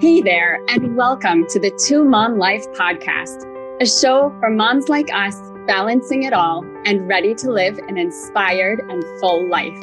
[0.00, 3.44] Hey there, and welcome to the To Mom Life podcast,
[3.80, 8.80] a show for moms like us balancing it all and ready to live an inspired
[8.80, 9.80] and full life.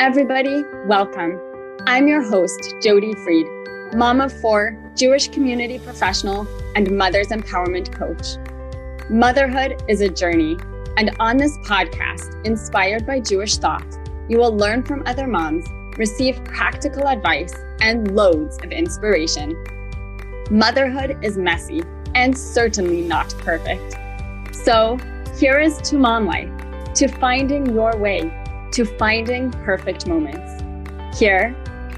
[0.00, 1.40] Everybody, welcome.
[1.86, 3.46] I'm your host, Jody Freed,
[3.94, 8.36] mom of four, Jewish community professional, and mother's empowerment coach.
[9.08, 10.56] Motherhood is a journey,
[10.96, 13.86] and on this podcast, inspired by Jewish thought,
[14.28, 15.64] you will learn from other moms,
[15.98, 19.52] receive practical advice, and loads of inspiration.
[20.48, 21.82] Motherhood is messy
[22.14, 23.98] and certainly not perfect.
[24.54, 24.96] So,
[25.38, 26.50] here is to mom life,
[26.94, 28.32] to finding your way,
[28.72, 30.62] to finding perfect moments.
[31.18, 31.54] Here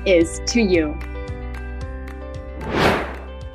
[0.06, 0.98] is to you.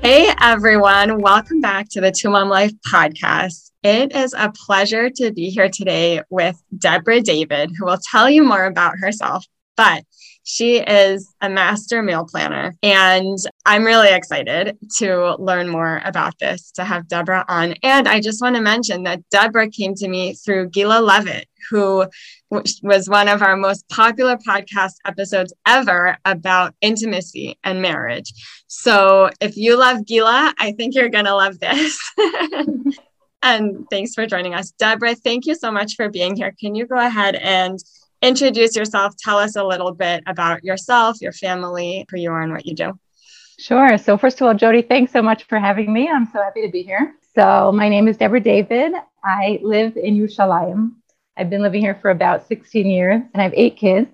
[0.01, 3.71] Hey everyone, welcome back to the To Mom Life podcast.
[3.81, 8.43] It is a pleasure to be here today with Deborah David, who will tell you
[8.43, 9.45] more about herself.
[9.75, 10.03] But
[10.47, 16.71] she is a master meal planner, and I'm really excited to learn more about this,
[16.73, 17.73] to have Deborah on.
[17.81, 22.05] And I just want to mention that Deborah came to me through Gila Levitt, who
[22.51, 28.31] was one of our most popular podcast episodes ever about intimacy and marriage.
[28.67, 31.99] So if you love Gila, I think you're going to love this.
[33.41, 34.69] and thanks for joining us.
[34.77, 36.53] Deborah, thank you so much for being here.
[36.59, 37.79] Can you go ahead and
[38.25, 39.15] introduce yourself.
[39.17, 42.75] Tell us a little bit about yourself, your family, who you are, and what you
[42.75, 42.97] do.
[43.59, 43.97] Sure.
[43.97, 46.09] So, first of all, Jody, thanks so much for having me.
[46.09, 47.15] I'm so happy to be here.
[47.35, 48.93] So, my name is Deborah David.
[49.23, 50.93] I live in Yerushalayim.
[51.37, 54.09] I've been living here for about 16 years, and I have eight kids.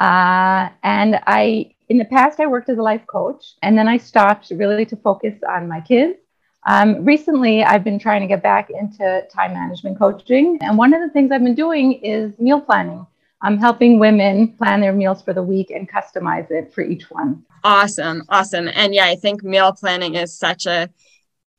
[0.00, 3.98] Uh, and I, in the past, I worked as a life coach, and then I
[3.98, 6.18] stopped really to focus on my kids.
[6.66, 11.00] Um, recently, I've been trying to get back into time management coaching, and one of
[11.00, 13.06] the things I've been doing is meal planning.
[13.42, 17.44] I'm helping women plan their meals for the week and customize it for each one.
[17.64, 18.22] Awesome.
[18.28, 18.68] Awesome.
[18.72, 20.88] And yeah, I think meal planning is such a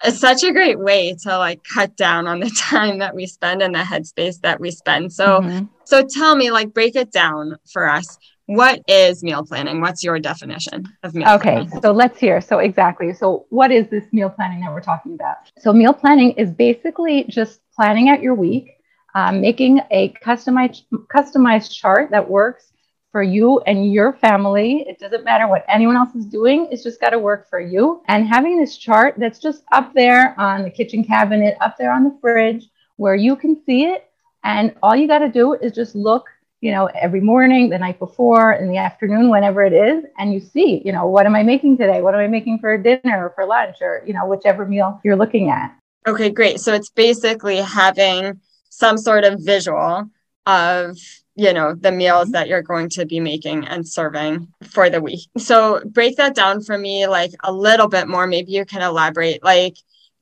[0.06, 3.62] is such a great way to like cut down on the time that we spend
[3.62, 5.14] and the headspace that we spend.
[5.14, 5.66] So mm-hmm.
[5.86, 8.18] so tell me like break it down for us.
[8.46, 9.82] What is meal planning?
[9.82, 11.68] What's your definition of meal okay, planning?
[11.68, 12.40] Okay, so let's hear.
[12.40, 13.14] So exactly.
[13.14, 15.36] So what is this meal planning that we're talking about?
[15.60, 18.77] So meal planning is basically just planning out your week
[19.18, 22.72] um, making a customized customized chart that works
[23.12, 24.86] for you and your family.
[24.88, 26.68] It doesn't matter what anyone else is doing.
[26.72, 28.04] It's just got to work for you.
[28.08, 32.04] And having this chart that's just up there on the kitchen cabinet, up there on
[32.04, 34.08] the fridge, where you can see it.
[34.44, 36.28] And all you got to do is just look,
[36.62, 40.40] you know, every morning, the night before, in the afternoon, whenever it is, and you
[40.40, 42.04] see, you know, what am I making today?
[42.04, 45.16] What am I making for dinner or for lunch or, you know, whichever meal you're
[45.16, 45.76] looking at.
[46.06, 46.60] Okay, great.
[46.60, 48.40] So it's basically having
[48.70, 50.10] some sort of visual
[50.46, 50.98] of
[51.36, 52.32] you know the meals mm-hmm.
[52.32, 55.28] that you're going to be making and serving for the week.
[55.38, 58.28] So break that down for me like a little bit more.
[58.28, 59.78] Maybe you can elaborate like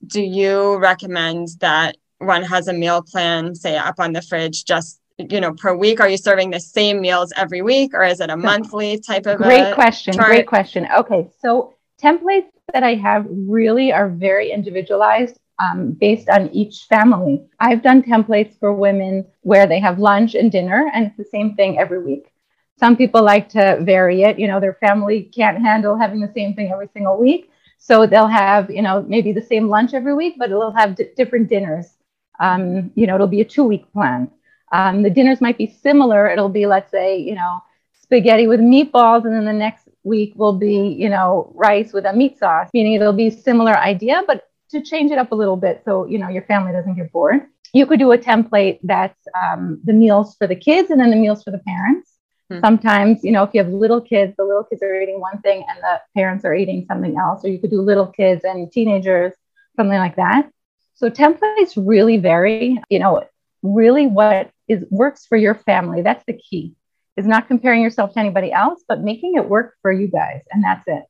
[0.06, 5.00] do you recommend that one has a meal plan say up on the fridge just
[5.18, 6.00] you know per week?
[6.00, 9.38] Are you serving the same meals every week or is it a monthly type of
[9.38, 10.14] great question.
[10.14, 10.28] chart?
[10.28, 10.86] great question.
[10.98, 17.44] Okay so templates that i have really are very individualized um, based on each family.
[17.60, 21.54] I've done templates for women where they have lunch and dinner, and it's the same
[21.54, 22.32] thing every week.
[22.78, 24.38] Some people like to vary it.
[24.38, 27.50] You know, their family can't handle having the same thing every single week.
[27.78, 31.08] So they'll have, you know, maybe the same lunch every week, but it'll have d-
[31.16, 31.94] different dinners.
[32.40, 34.30] Um, you know, it'll be a two week plan.
[34.72, 36.28] Um, the dinners might be similar.
[36.28, 37.62] It'll be, let's say, you know,
[38.02, 42.12] spaghetti with meatballs, and then the next week will be, you know, rice with a
[42.12, 45.82] meat sauce, meaning it'll be similar idea, but to change it up a little bit
[45.84, 47.42] so you know your family doesn't get bored.
[47.72, 51.16] You could do a template that's um, the meals for the kids and then the
[51.16, 52.12] meals for the parents.
[52.48, 52.60] Hmm.
[52.60, 55.64] sometimes you know if you have little kids the little kids are eating one thing
[55.68, 59.32] and the parents are eating something else or you could do little kids and teenagers
[59.74, 60.48] something like that.
[60.94, 62.80] So templates really vary.
[62.88, 63.24] You know
[63.62, 66.74] really what is works for your family that's the key.
[67.16, 70.62] Is not comparing yourself to anybody else but making it work for you guys and
[70.62, 71.04] that's it.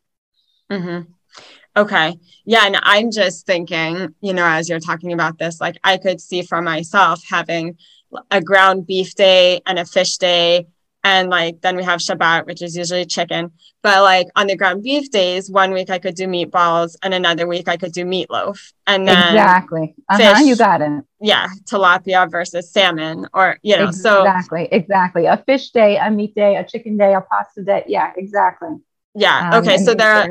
[0.73, 1.13] Mm-hmm.
[1.77, 2.19] Okay.
[2.45, 2.65] Yeah.
[2.65, 6.43] And I'm just thinking, you know, as you're talking about this, like I could see
[6.43, 7.77] for myself having
[8.31, 10.69] a ground beef day and a fish day.
[11.05, 13.53] And like then we have Shabbat, which is usually chicken.
[13.83, 17.47] But like on the ground beef days, one week I could do meatballs and another
[17.47, 18.73] week I could do meatloaf.
[18.87, 19.95] And then exactly.
[20.09, 21.05] Uh-huh, fish, you got it.
[21.21, 21.47] Yeah.
[21.71, 24.69] Tilapia versus salmon or, you know, exactly, so exactly.
[24.73, 25.27] Exactly.
[25.27, 27.85] A fish day, a meat day, a chicken day, a pasta day.
[27.87, 28.71] Yeah, exactly.
[29.15, 29.51] Yeah.
[29.53, 29.77] Um, okay.
[29.79, 30.29] So there are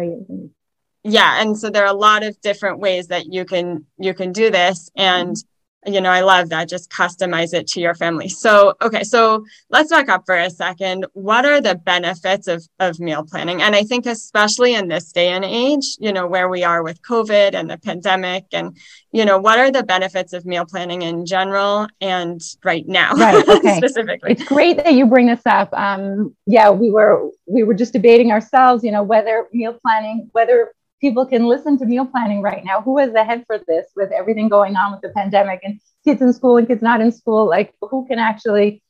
[1.06, 4.31] yeah and so there are a lot of different ways that you can you can
[4.34, 5.38] do this and
[5.86, 6.68] you know, I love that.
[6.68, 8.28] Just customize it to your family.
[8.28, 11.06] So, okay, so let's back up for a second.
[11.13, 13.62] What are the benefits of, of meal planning?
[13.62, 17.02] And I think, especially in this day and age, you know, where we are with
[17.02, 18.75] COVID and the pandemic, and,
[19.12, 23.13] you know, what are the benefits of meal planning in general and right now?
[23.13, 23.36] Right.
[23.56, 23.78] Okay.
[23.78, 24.31] specifically.
[24.31, 25.72] It's great that you bring this up.
[25.74, 30.72] Um, yeah, we were, we were just debating ourselves, you know, whether meal planning, whether
[31.01, 32.81] people can listen to meal planning right now.
[32.81, 36.33] Who is ahead for this with everything going on with the pandemic and kids in
[36.33, 37.47] school and kids not in school?
[37.47, 38.83] Like, who can actually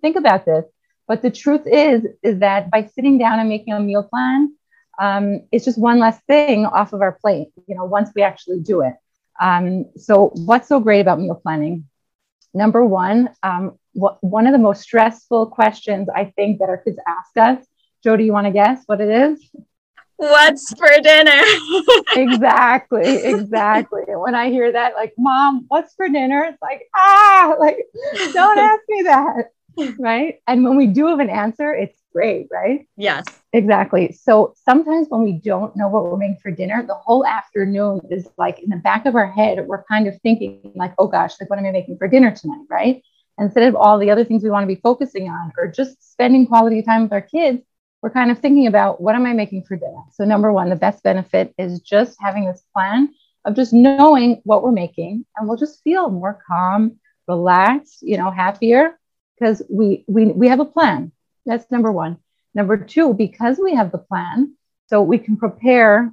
[0.00, 0.64] think about this?
[1.06, 4.54] But the truth is, is that by sitting down and making a meal plan,
[5.00, 7.48] um, it's just one less thing off of our plate.
[7.66, 8.94] You know, once we actually do it.
[9.40, 11.88] Um, so, what's so great about meal planning?
[12.54, 16.98] Number one, um, what, one of the most stressful questions I think that our kids
[17.06, 17.66] ask us.
[18.04, 19.50] Joe, do you want to guess what it is?
[20.22, 21.42] What's for dinner?
[22.16, 24.02] exactly, exactly.
[24.06, 26.44] when I hear that, like, mom, what's for dinner?
[26.44, 27.78] It's like, ah, like,
[28.32, 29.50] don't ask me that.
[29.98, 30.40] Right.
[30.46, 32.86] And when we do have an answer, it's great, right?
[32.96, 33.24] Yes.
[33.52, 34.12] Exactly.
[34.12, 38.28] So sometimes when we don't know what we're making for dinner, the whole afternoon is
[38.36, 41.48] like in the back of our head, we're kind of thinking, like, oh gosh, like,
[41.50, 42.66] what am I making for dinner tonight?
[42.68, 43.02] Right.
[43.38, 46.46] Instead of all the other things we want to be focusing on or just spending
[46.46, 47.62] quality time with our kids,
[48.02, 50.02] we're kind of thinking about what am I making for dinner?
[50.10, 53.14] So, number one, the best benefit is just having this plan
[53.44, 58.30] of just knowing what we're making, and we'll just feel more calm, relaxed, you know,
[58.30, 58.98] happier
[59.38, 61.12] because we, we, we have a plan.
[61.46, 62.18] That's number one.
[62.54, 64.54] Number two, because we have the plan,
[64.88, 66.12] so we can prepare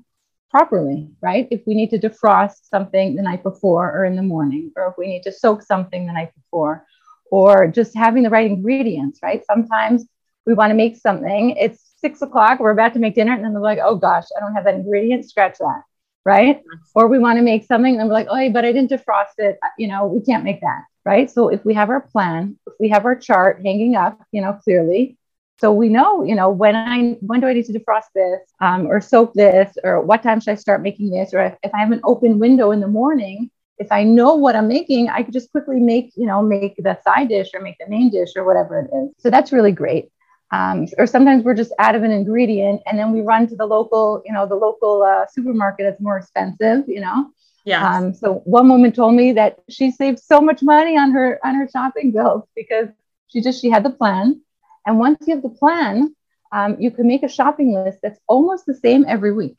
[0.50, 1.48] properly, right?
[1.52, 4.98] If we need to defrost something the night before or in the morning, or if
[4.98, 6.86] we need to soak something the night before,
[7.32, 9.44] or just having the right ingredients, right?
[9.46, 10.06] Sometimes
[10.46, 11.52] we want to make something.
[11.52, 14.40] It's six o'clock, we're about to make dinner, and then they're like, oh gosh, I
[14.40, 15.84] don't have that ingredient, scratch that.
[16.26, 16.62] Right.
[16.96, 19.58] Or we want to make something and we're like, oh, but I didn't defrost it.
[19.78, 20.84] You know, we can't make that.
[21.06, 21.32] Right.
[21.32, 24.54] So if we have our plan, if we have our chart hanging up, you know,
[24.54, 25.18] clearly,
[25.60, 28.88] so we know, you know, when I when do I need to defrost this um,
[28.88, 31.80] or soak this or what time should I start making this or if, if I
[31.80, 35.34] have an open window in the morning, if I know what I'm making, I could
[35.34, 38.46] just quickly make, you know, make the side dish or make the main dish or
[38.46, 39.10] whatever it is.
[39.18, 40.10] So that's really great.
[40.51, 43.66] Um, or sometimes we're just out of an ingredient and then we run to the
[43.66, 47.31] local, you know, the local uh, supermarket that's more expensive, you know.
[47.66, 47.88] Yeah.
[47.88, 51.56] Um, so one woman told me that she saved so much money on her on
[51.56, 52.88] her shopping bills because
[53.28, 54.42] she just she had the plan,
[54.88, 56.16] and once you have the plan,
[56.52, 59.57] um, you can make a shopping list that's almost the same every week.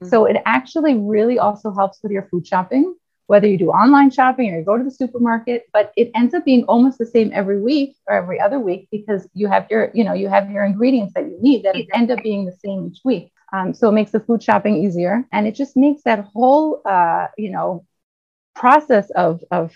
[0.00, 0.08] Mm-hmm.
[0.08, 2.96] So it actually really also helps with your food shopping
[3.26, 6.44] whether you do online shopping or you go to the supermarket but it ends up
[6.44, 10.04] being almost the same every week or every other week because you have your you
[10.04, 13.00] know you have your ingredients that you need that end up being the same each
[13.04, 13.32] week.
[13.52, 17.28] Um, so it makes the food shopping easier and it just makes that whole uh,
[17.36, 17.84] you know
[18.54, 19.72] process of of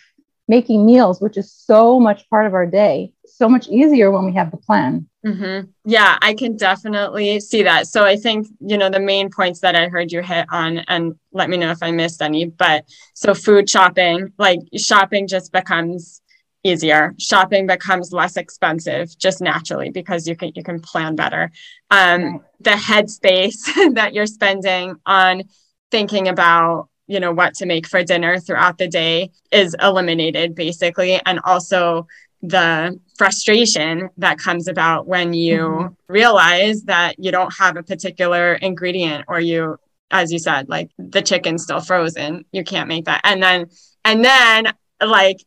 [0.49, 4.35] making meals which is so much part of our day so much easier when we
[4.35, 5.69] have the plan Mm-hmm.
[5.84, 7.87] Yeah, I can definitely see that.
[7.87, 11.14] So I think, you know, the main points that I heard you hit on, and
[11.32, 12.84] let me know if I missed any, but
[13.14, 16.22] so food shopping, like shopping just becomes
[16.64, 17.14] easier.
[17.19, 21.50] Shopping becomes less expensive just naturally because you can you can plan better.
[21.90, 22.40] Um, right.
[22.61, 25.43] the headspace that you're spending on
[25.90, 31.20] thinking about you know what to make for dinner throughout the day is eliminated basically
[31.26, 32.06] and also
[32.43, 36.13] the frustration that comes about when you mm-hmm.
[36.13, 39.77] realize that you don't have a particular ingredient or you
[40.11, 42.44] as you said like the chicken's still frozen.
[42.51, 43.20] You can't make that.
[43.25, 43.67] And then
[44.05, 44.73] and then
[45.05, 45.39] like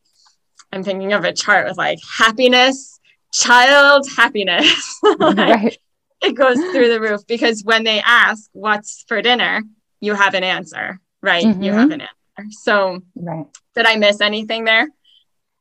[0.72, 3.00] i'm thinking of a chart with like happiness
[3.32, 5.00] child happiness.
[5.20, 5.78] Like, right.
[6.24, 9.62] it goes through the roof because when they ask what's for dinner?
[10.00, 11.46] you have an answer right?
[11.46, 11.64] Mm-hmm.
[11.64, 12.50] you have an answer.
[12.52, 13.46] So right.
[13.76, 14.88] did i miss anything there?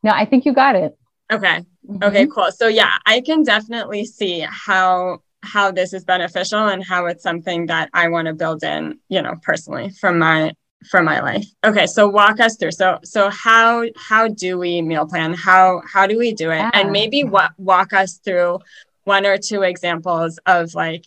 [0.03, 0.97] No i think you got it
[1.33, 1.65] Okay.
[1.89, 2.03] Mm-hmm.
[2.03, 2.51] Okay, cool.
[2.53, 7.67] So yeah, I can definitely see how how this is beneficial and how it's something
[7.67, 10.53] that I want to build in, you know, personally from my
[10.91, 11.47] from my life.
[11.65, 12.73] Okay, so walk us through.
[12.73, 15.35] So so how how do we meal plan?
[15.35, 16.59] How how do we do it?
[16.59, 16.71] Yeah.
[16.75, 18.61] And maybe what walk us through
[19.05, 21.05] one or two examples of like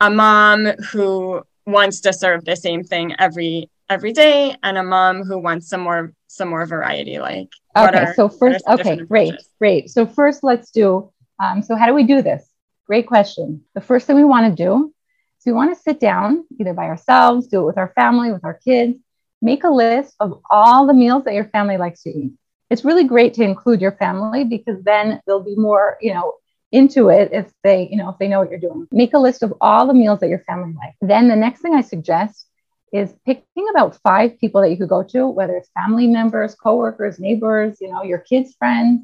[0.00, 5.24] a mom who wants to serve the same thing every every day and a mom
[5.24, 9.90] who wants some more some more variety like okay are, so first okay great great.
[9.90, 11.12] So first let's do
[11.42, 12.48] um, so how do we do this?
[12.86, 13.62] Great question.
[13.74, 14.94] The first thing we want to do
[15.38, 18.44] is we want to sit down either by ourselves do it with our family with
[18.44, 18.98] our kids
[19.44, 22.32] make a list of all the meals that your family likes to eat.
[22.70, 26.34] It's really great to include your family because then they'll be more you know
[26.72, 28.88] into it if they you know if they know what you're doing.
[28.90, 30.96] Make a list of all the meals that your family likes.
[31.00, 32.48] Then the next thing i suggest
[32.94, 37.18] is picking about five people that you could go to, whether it's family members, coworkers,
[37.18, 39.02] neighbors, you know, your kids' friends,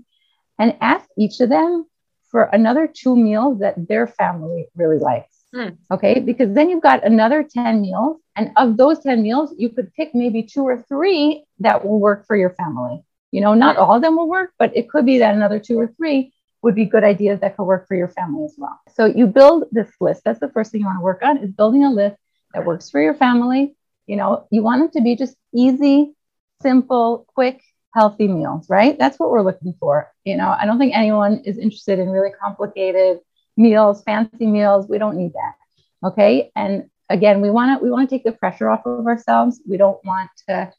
[0.60, 1.84] and ask each of them
[2.30, 5.44] for another two meals that their family really likes.
[5.52, 5.76] Mm.
[5.90, 8.20] Okay, because then you've got another 10 meals.
[8.36, 12.28] And of those 10 meals, you could pick maybe two or three that will work
[12.28, 13.02] for your family.
[13.32, 15.78] You know, not all of them will work, but it could be that another two
[15.80, 16.32] or three
[16.62, 18.78] would be good ideas that could work for your family as well.
[18.94, 20.22] So you build this list.
[20.24, 22.16] That's the first thing you want to work on is building a list
[22.54, 23.74] that works for your family.
[24.10, 26.16] You know, you want them to be just easy,
[26.60, 27.62] simple, quick,
[27.94, 28.98] healthy meals, right?
[28.98, 30.10] That's what we're looking for.
[30.24, 33.20] You know, I don't think anyone is interested in really complicated
[33.56, 34.88] meals, fancy meals.
[34.88, 36.08] We don't need that.
[36.08, 36.50] Okay.
[36.56, 39.60] And again, we want to we want to take the pressure off of ourselves.
[39.64, 40.72] We don't want to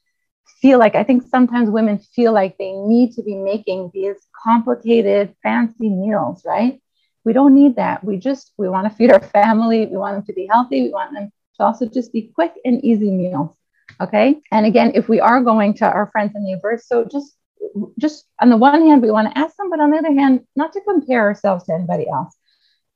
[0.62, 5.34] feel like I think sometimes women feel like they need to be making these complicated,
[5.42, 6.82] fancy meals, right?
[7.24, 8.04] We don't need that.
[8.04, 9.86] We just we want to feed our family.
[9.86, 10.82] We want them to be healthy.
[10.82, 13.52] We want them to also just be quick and easy meals.
[14.00, 14.42] Okay.
[14.52, 17.38] And again, if we are going to our friends and neighbors, so just
[18.00, 20.42] just on the one hand, we want to ask them, but on the other hand,
[20.56, 22.36] not to compare ourselves to anybody else.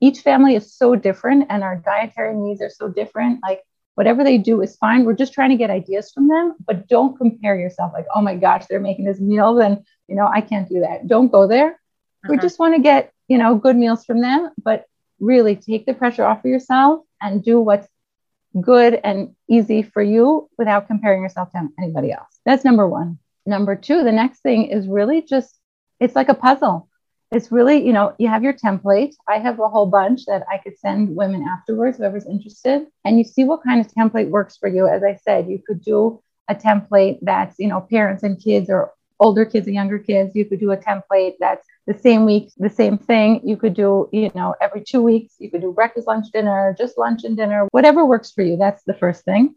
[0.01, 3.39] Each family is so different and our dietary needs are so different.
[3.41, 3.62] Like
[3.93, 5.05] whatever they do is fine.
[5.05, 8.36] We're just trying to get ideas from them, but don't compare yourself like, oh my
[8.36, 11.07] gosh, they're making this meal then you know, I can't do that.
[11.07, 11.69] Don't go there.
[11.69, 12.29] Uh-huh.
[12.29, 14.86] We just want to get, you know, good meals from them, but
[15.19, 17.88] really take the pressure off of yourself and do what's
[18.62, 22.40] good and easy for you without comparing yourself to anybody else.
[22.46, 23.20] That's number one.
[23.46, 25.60] Number two, the next thing is really just,
[26.00, 26.90] it's like a puzzle.
[27.32, 29.14] It's really, you know, you have your template.
[29.28, 33.24] I have a whole bunch that I could send women afterwards, whoever's interested, and you
[33.24, 34.88] see what kind of template works for you.
[34.88, 38.92] As I said, you could do a template that's, you know, parents and kids or
[39.20, 40.36] older kids and younger kids.
[40.36, 43.42] You could do a template that's the same week, the same thing.
[43.44, 46.98] You could do, you know, every two weeks, you could do breakfast, lunch, dinner, just
[46.98, 48.58] lunch and dinner, whatever works for you.
[48.58, 49.56] That's the first thing.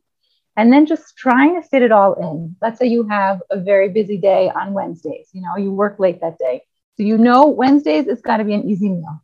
[0.56, 2.56] And then just trying to fit it all in.
[2.60, 6.20] Let's say you have a very busy day on Wednesdays, you know, you work late
[6.20, 6.62] that day.
[6.96, 9.22] So you know Wednesdays it's got to be an easy meal.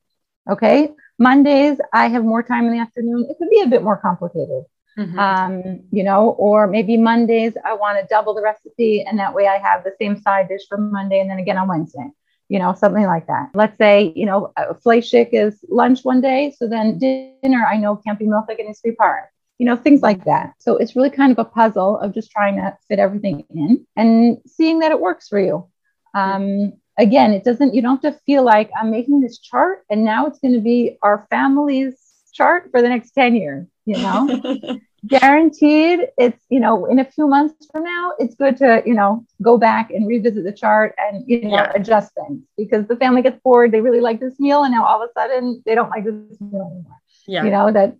[0.48, 0.90] Okay.
[1.18, 3.26] Mondays, I have more time in the afternoon.
[3.28, 4.64] It could be a bit more complicated.
[4.98, 5.18] Mm-hmm.
[5.18, 9.48] Um, you know, or maybe Mondays I want to double the recipe and that way
[9.48, 12.10] I have the same side dish for Monday and then again on Wednesday,
[12.48, 13.50] you know, something like that.
[13.54, 14.52] Let's say, you know,
[14.84, 16.54] fleishik is lunch one day.
[16.56, 19.24] So then dinner I know can't be milchik and needs to be part,
[19.58, 20.54] you know, things like that.
[20.58, 24.38] So it's really kind of a puzzle of just trying to fit everything in and
[24.46, 25.68] seeing that it works for you.
[26.14, 30.04] Um, again, it doesn't, you don't have to feel like I'm making this chart and
[30.04, 31.94] now it's going to be our family's
[32.32, 34.40] chart for the next 10 years you know
[35.06, 39.24] guaranteed it's you know in a few months from now it's good to you know
[39.42, 41.72] go back and revisit the chart and you know yeah.
[41.74, 45.02] adjust things because the family gets bored they really like this meal and now all
[45.02, 47.96] of a sudden they don't like this meal anymore yeah you know that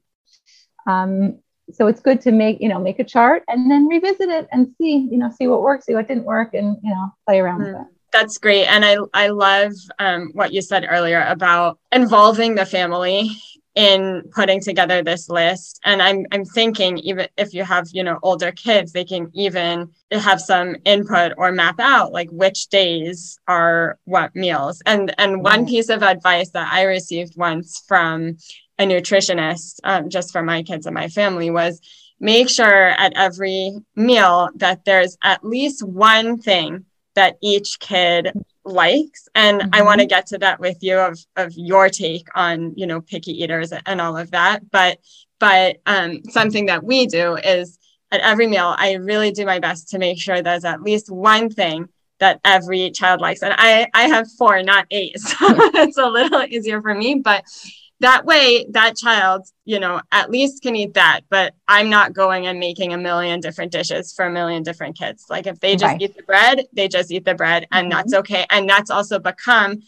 [0.86, 1.38] um
[1.72, 4.68] so it's good to make you know make a chart and then revisit it and
[4.78, 7.60] see you know see what works see what didn't work and you know play around
[7.60, 7.66] mm.
[7.66, 12.54] with it that's great and i i love um, what you said earlier about involving
[12.54, 13.30] the family
[13.74, 15.80] in putting together this list.
[15.84, 19.90] And i'm i'm thinking even if you have you know older kids they can even
[20.12, 24.82] have some input or map out like which days are what meals.
[24.86, 28.36] And and one piece of advice that i received once from
[28.78, 31.80] a nutritionist um, just for my kids and my family was
[32.20, 38.32] make sure at every meal that there's at least one thing that each kid
[38.64, 39.28] likes.
[39.34, 39.70] And mm-hmm.
[39.72, 43.00] i want to get to that with you of of your take on you know
[43.00, 44.70] picky eaters and all of that.
[44.70, 44.98] But
[45.38, 47.78] but um, something that we do is
[48.10, 51.50] at every meal i really do my best to make sure there's at least one
[51.50, 51.88] thing
[52.20, 53.42] that every child likes.
[53.42, 55.16] And i i have four not eight.
[55.20, 55.36] So
[55.74, 57.16] it's a little easier for me.
[57.16, 57.44] But
[58.04, 62.46] that way that child you know at least can eat that but i'm not going
[62.46, 65.84] and making a million different dishes for a million different kids like if they just
[65.84, 66.02] right.
[66.02, 67.96] eat the bread they just eat the bread and mm-hmm.
[67.96, 69.80] that's okay and that's also become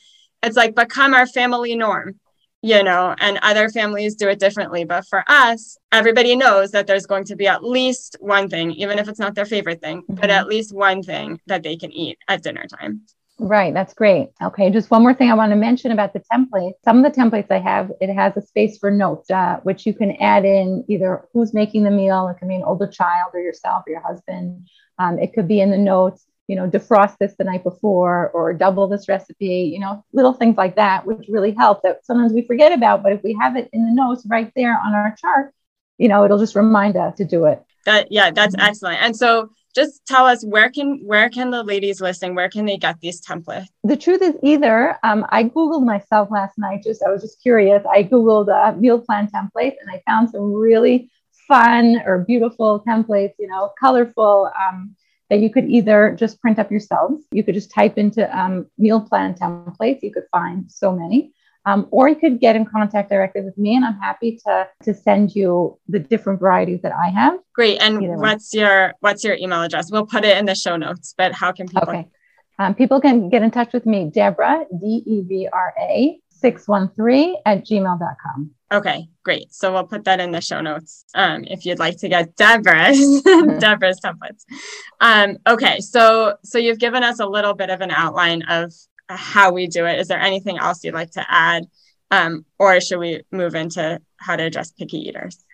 [0.43, 2.19] it's like become our family norm
[2.63, 7.07] you know and other families do it differently but for us everybody knows that there's
[7.07, 10.15] going to be at least one thing even if it's not their favorite thing mm-hmm.
[10.15, 13.03] but at least one thing that they can eat at dinner time
[13.39, 14.31] Right, that's great.
[14.43, 16.73] Okay, just one more thing I want to mention about the template.
[16.85, 19.93] Some of the templates I have, it has a space for notes, uh, which you
[19.93, 23.41] can add in either who's making the meal, it can be an older child or
[23.41, 24.67] yourself or your husband.
[24.99, 28.55] Um, it could be in the notes, you know, defrost this the night before or
[28.55, 32.47] double this recipe, you know, little things like that, which really help that sometimes we
[32.47, 33.03] forget about.
[33.03, 35.53] But if we have it in the notes right there on our chart,
[35.99, 37.63] you know, it'll just remind us to do it.
[37.85, 39.03] That yeah, that's excellent.
[39.03, 42.79] And so just tell us where can where can the ladies listening where can they
[42.79, 47.11] get these templates the truth is either um, i googled myself last night just i
[47.11, 51.11] was just curious i googled uh, meal plan templates and i found some really
[51.47, 54.95] fun or beautiful templates, you know, colorful, um,
[55.31, 57.25] that you could either just print up yourselves.
[57.33, 60.03] You could just type into um, meal plan templates.
[60.03, 61.33] You could find so many.
[61.67, 64.95] Um, or you could get in contact directly with me, and I'm happy to to
[64.95, 67.41] send you the different varieties that I have.
[67.55, 67.83] Great.
[67.83, 69.91] And what's your what's your email address?
[69.91, 71.15] We'll put it in the show notes.
[71.19, 71.89] But how can people?
[71.89, 72.07] Okay.
[72.59, 77.37] Um, people can get in touch with me, Devra, D E V R A, 613
[77.45, 78.51] at gmail.com.
[78.73, 79.53] Okay, great.
[79.53, 82.99] So we'll put that in the show notes um, if you'd like to get Devra's
[83.23, 83.59] mm-hmm.
[83.59, 84.45] Devra's templates.
[85.01, 88.73] Um, okay, so so you've given us a little bit of an outline of
[89.09, 89.99] how we do it.
[89.99, 91.65] Is there anything else you'd like to add,
[92.11, 95.45] um, or should we move into how to address picky eaters?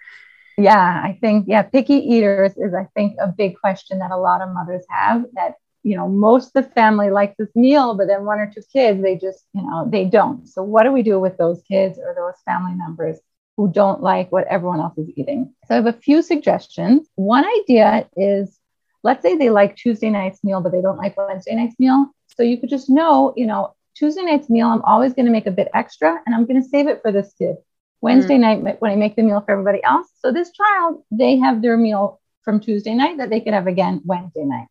[0.59, 4.43] Yeah, I think yeah, picky eaters is I think a big question that a lot
[4.43, 5.25] of mothers have.
[5.35, 8.63] That you know most of the family likes this meal but then one or two
[8.73, 11.99] kids they just you know they don't so what do we do with those kids
[11.99, 13.19] or those family members
[13.57, 17.45] who don't like what everyone else is eating so i have a few suggestions one
[17.63, 18.59] idea is
[19.03, 22.07] let's say they like tuesday night's meal but they don't like wednesday night's meal.
[22.37, 25.47] So you could just know you know tuesday night's meal i'm always going to make
[25.47, 27.57] a bit extra and i'm going to save it for this kid.
[28.01, 28.65] Wednesday mm-hmm.
[28.65, 30.09] night when i make the meal for everybody else.
[30.19, 34.01] So this child they have their meal from tuesday night that they could have again
[34.05, 34.67] wednesday night.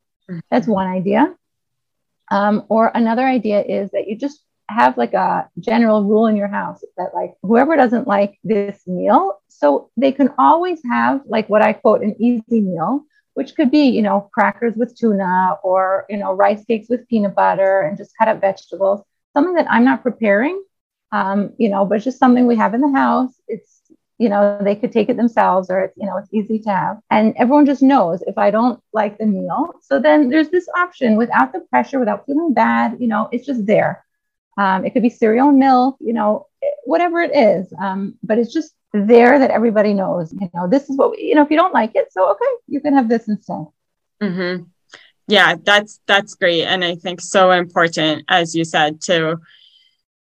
[0.50, 1.36] That's one idea.
[2.30, 6.48] Um, or another idea is that you just have like a general rule in your
[6.48, 11.62] house that like whoever doesn't like this meal, so they can always have like what
[11.62, 16.18] I quote an easy meal, which could be you know crackers with tuna or you
[16.18, 19.02] know rice cakes with peanut butter and just cut up vegetables.
[19.34, 20.62] Something that I'm not preparing,
[21.12, 23.34] um, you know, but it's just something we have in the house.
[23.48, 23.82] It's
[24.22, 27.00] you know they could take it themselves or it's you know it's easy to have
[27.10, 31.18] and everyone just knows if i don't like the meal so then there's this option
[31.18, 34.06] without the pressure without feeling bad you know it's just there
[34.60, 36.46] um, it could be cereal and milk you know
[36.84, 40.98] whatever it is um, but it's just there that everybody knows you know this is
[40.98, 43.28] what we, you know if you don't like it so okay you can have this
[43.28, 43.66] instead
[44.22, 44.64] mm-hmm.
[45.28, 49.38] yeah that's that's great and i think so important as you said to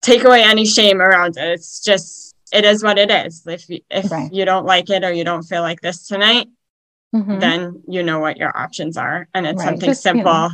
[0.02, 3.46] take away any shame around it it's just it is what it is.
[3.46, 4.32] If you, if right.
[4.32, 6.48] you don't like it or you don't feel like this tonight,
[7.14, 7.38] mm-hmm.
[7.38, 9.66] then you know what your options are, and it's right.
[9.66, 10.32] something Just, simple.
[10.32, 10.50] You know.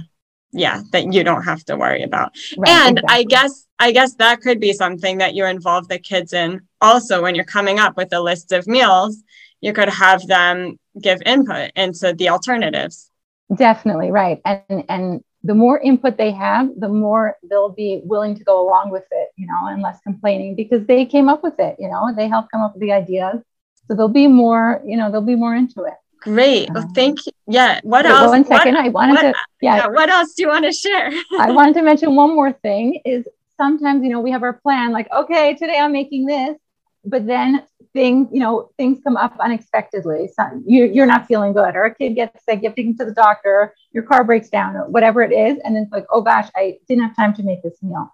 [0.56, 2.36] Yeah, that you don't have to worry about.
[2.56, 3.16] Right, and exactly.
[3.16, 7.22] I guess I guess that could be something that you involve the kids in also
[7.22, 9.22] when you're coming up with a list of meals.
[9.60, 13.10] You could have them give input into the alternatives.
[13.54, 18.42] Definitely right, and and the more input they have, the more they'll be willing to
[18.44, 21.76] go along with it, you know, and less complaining because they came up with it,
[21.78, 23.42] you know, they helped come up with the ideas.
[23.86, 25.92] So they'll be more, you know, they'll be more into it.
[26.22, 26.70] Great.
[26.70, 27.32] Well, um, thank you.
[27.46, 27.80] Yeah.
[27.82, 28.30] What else?
[28.30, 28.74] One second.
[28.74, 29.76] What, I wanted what, to, yeah.
[29.76, 29.86] yeah.
[29.88, 31.10] What else do you want to share?
[31.38, 34.92] I wanted to mention one more thing is sometimes, you know, we have our plan
[34.92, 36.56] like, okay, today I'm making this,
[37.04, 40.28] but then things, you know, things come up unexpectedly.
[40.36, 42.98] So you, you're not feeling good, or a kid gets sick, you have to take
[42.98, 45.58] to the doctor, your car breaks down, or whatever it is.
[45.64, 48.08] And it's like, oh gosh, I didn't have time to make this meal.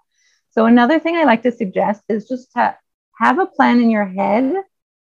[0.50, 2.76] So another thing I like to suggest is just to
[3.18, 4.54] have a plan in your head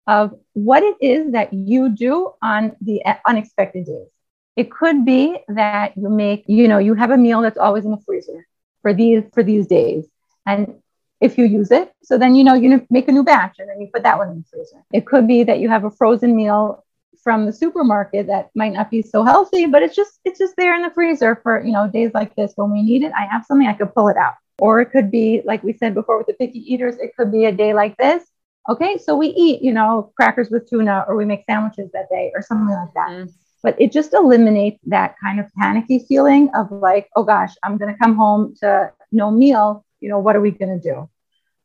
[0.07, 4.09] of what it is that you do on the unexpected days.
[4.57, 7.91] It could be that you make, you know, you have a meal that's always in
[7.93, 8.47] the freezer
[8.83, 10.07] for these for these days.
[10.49, 10.81] And
[11.21, 11.93] if you use it.
[12.03, 14.31] So then you know you make a new batch and then you put that one
[14.31, 14.85] in the freezer.
[14.93, 16.85] It could be that you have a frozen meal
[17.23, 20.75] from the supermarket that might not be so healthy, but it's just it's just there
[20.77, 23.13] in the freezer for you know days like this when we need it.
[23.17, 24.35] I have something I could pull it out.
[24.61, 27.45] Or it could be like we said before with the picky eaters, it could be
[27.45, 28.25] a day like this.
[28.69, 32.31] Okay, so we eat, you know, crackers with tuna or we make sandwiches that day
[32.35, 33.09] or something like that.
[33.09, 33.33] Mm.
[33.63, 37.93] But it just eliminates that kind of panicky feeling of like, oh gosh, I'm going
[37.93, 41.09] to come home to no meal you know what are we going to do?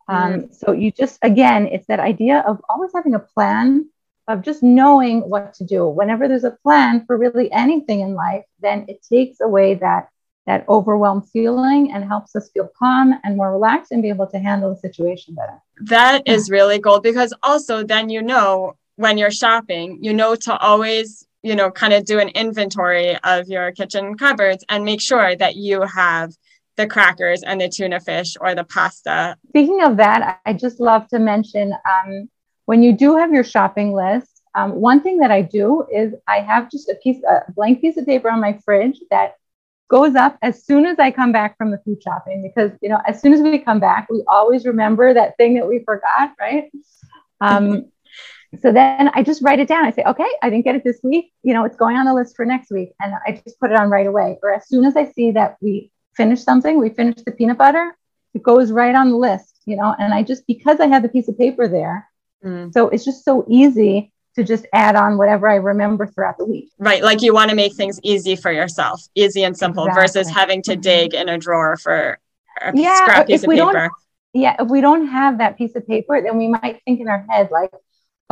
[0.07, 0.53] Um, mm-hmm.
[0.53, 3.89] so you just again it's that idea of always having a plan
[4.27, 5.87] of just knowing what to do.
[5.87, 10.09] Whenever there's a plan for really anything in life then it takes away that
[10.45, 14.39] that overwhelmed feeling and helps us feel calm and more relaxed and be able to
[14.39, 15.61] handle the situation better.
[15.79, 20.57] That is really gold because also then you know when you're shopping you know to
[20.57, 25.35] always you know kind of do an inventory of your kitchen cupboards and make sure
[25.35, 26.33] that you have
[26.75, 29.37] the crackers and the tuna fish or the pasta.
[29.49, 32.29] Speaking of that, I just love to mention um,
[32.65, 36.39] when you do have your shopping list, um, one thing that I do is I
[36.39, 39.35] have just a piece, a blank piece of paper on my fridge that
[39.89, 42.99] goes up as soon as I come back from the food shopping because you know
[43.05, 46.71] as soon as we come back, we always remember that thing that we forgot, right?
[47.41, 47.91] Um,
[48.61, 49.85] so then I just write it down.
[49.85, 51.33] I say, okay, I didn't get it this week.
[51.41, 53.79] You know, it's going on the list for next week, and I just put it
[53.79, 54.37] on right away.
[54.43, 57.95] Or as soon as I see that we finish something, we finish the peanut butter,
[58.33, 59.95] it goes right on the list, you know.
[59.97, 62.07] And I just, because I have the piece of paper there,
[62.43, 62.73] mm.
[62.73, 66.71] so it's just so easy to just add on whatever I remember throughout the week.
[66.79, 67.03] Right.
[67.03, 70.01] Like you want to make things easy for yourself, easy and simple exactly.
[70.01, 70.81] versus having to mm-hmm.
[70.81, 72.17] dig in a drawer for
[72.61, 73.91] a yeah, scrap piece of paper.
[74.33, 74.55] Yeah.
[74.59, 77.49] If we don't have that piece of paper, then we might think in our head,
[77.51, 77.69] like,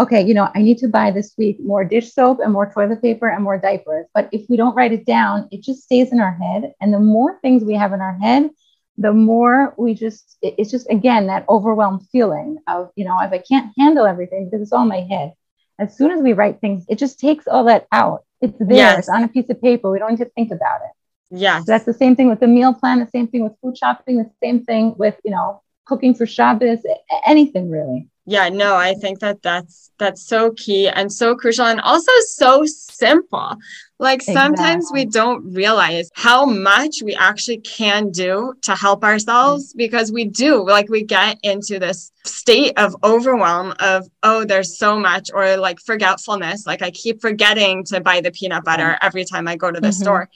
[0.01, 3.01] okay, you know, I need to buy this week more dish soap and more toilet
[3.01, 4.07] paper and more diapers.
[4.13, 6.73] But if we don't write it down, it just stays in our head.
[6.81, 8.49] And the more things we have in our head,
[8.97, 13.37] the more we just, it's just, again, that overwhelmed feeling of, you know, if I
[13.37, 15.33] can't handle everything because it's all in my head,
[15.79, 18.23] as soon as we write things, it just takes all that out.
[18.41, 18.99] It's there, yes.
[18.99, 19.91] it's on a piece of paper.
[19.91, 21.37] We don't need to think about it.
[21.37, 21.59] Yeah.
[21.59, 24.17] So that's the same thing with the meal plan, the same thing with food shopping,
[24.17, 26.79] the same thing with, you know, cooking for Shabbos,
[27.25, 31.79] anything really yeah no i think that that's that's so key and so crucial and
[31.79, 33.55] also so simple.
[33.99, 35.05] Like sometimes exactly.
[35.05, 40.67] we don't realize how much we actually can do to help ourselves because we do
[40.67, 45.79] like we get into this state of overwhelm of oh there's so much or like
[45.79, 46.65] forgetfulness.
[46.65, 49.89] Like i keep forgetting to buy the peanut butter every time i go to the
[49.89, 50.03] mm-hmm.
[50.03, 50.29] store.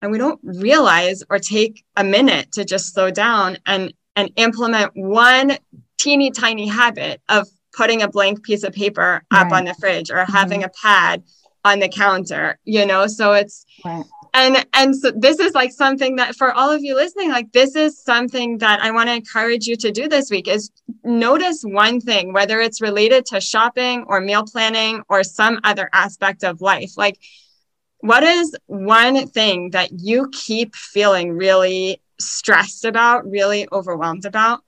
[0.00, 4.90] And we don't realize or take a minute to just slow down and and implement
[4.96, 5.56] one
[5.96, 9.46] teeny tiny habit of putting a blank piece of paper right.
[9.46, 10.32] up on the fridge or mm-hmm.
[10.32, 11.22] having a pad
[11.64, 14.04] on the counter you know so it's right.
[14.34, 17.76] and and so this is like something that for all of you listening like this
[17.76, 20.70] is something that i want to encourage you to do this week is
[21.04, 26.42] notice one thing whether it's related to shopping or meal planning or some other aspect
[26.42, 27.18] of life like
[28.00, 34.60] what is one thing that you keep feeling really stressed about really overwhelmed about.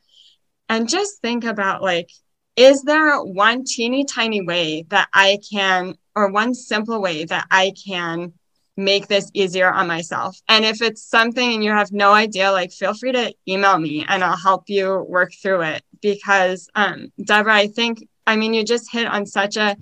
[0.69, 2.11] And just think about like
[2.57, 7.73] is there one teeny tiny way that i can or one simple way that i
[7.87, 8.33] can
[8.77, 10.39] make this easier on myself?
[10.49, 14.05] And if it's something and you have no idea like feel free to email me
[14.09, 15.83] and i'll help you work through it.
[16.01, 19.77] Because um deborah i think i mean you just hit on such a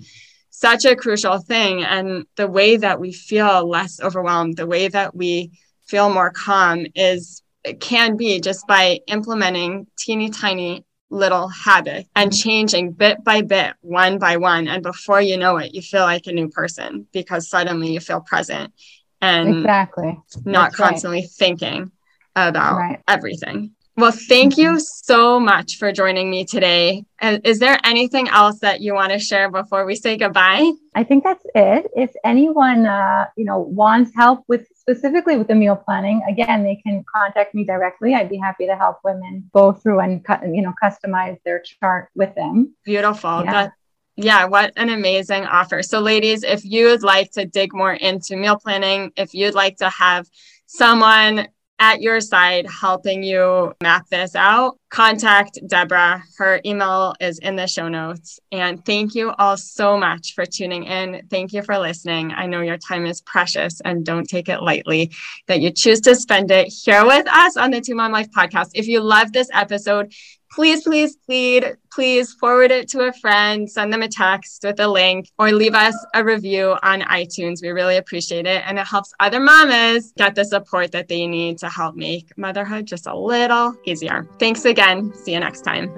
[0.49, 1.83] such a crucial thing.
[1.83, 5.51] And the way that we feel less overwhelmed the way that we
[5.87, 7.41] feel more calm is
[7.79, 14.19] can be just by implementing teeny tiny little habits and changing bit by bit, one
[14.19, 14.67] by one.
[14.67, 18.21] And before you know it, you feel like a new person because suddenly you feel
[18.21, 18.73] present
[19.21, 21.29] and exactly not That's constantly right.
[21.29, 21.91] thinking
[22.35, 23.01] about right.
[23.07, 23.71] everything.
[23.97, 27.03] Well, thank you so much for joining me today.
[27.21, 30.71] Is there anything else that you want to share before we say goodbye?
[30.95, 31.91] I think that's it.
[31.97, 36.75] If anyone, uh, you know, wants help with specifically with the meal planning, again, they
[36.75, 38.15] can contact me directly.
[38.15, 42.09] I'd be happy to help women go through and cut, you know, customize their chart
[42.15, 42.75] with them.
[42.85, 43.43] Beautiful.
[43.45, 43.51] Yeah.
[43.51, 43.71] That,
[44.15, 45.83] yeah, what an amazing offer.
[45.83, 49.77] So, ladies, if you would like to dig more into meal planning, if you'd like
[49.77, 50.27] to have
[50.65, 51.47] someone
[51.79, 56.21] at your side helping you map this out, contact Deborah.
[56.37, 58.39] Her email is in the show notes.
[58.51, 61.25] And thank you all so much for tuning in.
[61.29, 62.31] Thank you for listening.
[62.31, 65.11] I know your time is precious and don't take it lightly
[65.47, 68.71] that you choose to spend it here with us on the To Mom Life podcast.
[68.73, 70.13] If you love this episode,
[70.51, 74.87] please, please, please, please forward it to a friend, send them a text with a
[74.87, 77.61] link, or leave us a review on iTunes.
[77.61, 78.63] We really appreciate it.
[78.65, 82.85] And it helps other mamas get the support that they need to help make motherhood
[82.85, 84.27] just a little easier.
[84.39, 85.13] Thanks again.
[85.13, 85.91] See you next time.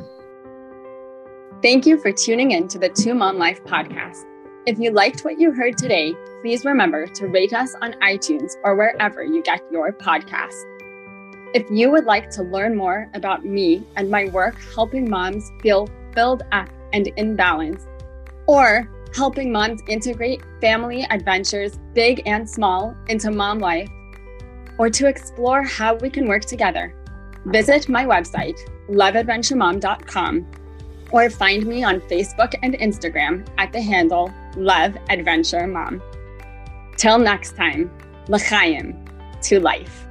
[1.61, 4.25] Thank you for tuning in to the To Mom Life podcast.
[4.65, 8.75] If you liked what you heard today, please remember to rate us on iTunes or
[8.75, 10.70] wherever you get your podcasts.
[11.53, 15.89] If you would like to learn more about me and my work helping moms feel
[16.13, 17.85] filled up and in balance,
[18.47, 23.89] or helping moms integrate family adventures, big and small, into mom life,
[24.77, 26.95] or to explore how we can work together,
[27.47, 28.57] visit my website,
[28.89, 30.47] loveadventuremom.com,
[31.11, 36.01] or find me on Facebook and Instagram at the handle Love Adventure Mom.
[36.95, 37.91] Till next time,
[38.29, 39.03] l'chaim,
[39.41, 40.07] to life.